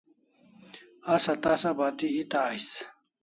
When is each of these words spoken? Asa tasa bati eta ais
Asa 1.15 1.33
tasa 1.43 1.69
bati 1.79 2.07
eta 2.23 2.39
ais 2.51 2.67